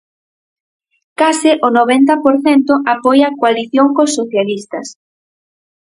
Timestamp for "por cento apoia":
2.23-3.25